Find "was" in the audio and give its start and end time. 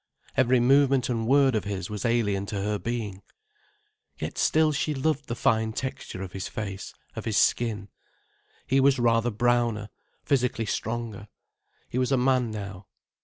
1.91-2.05, 8.79-8.97, 11.99-12.11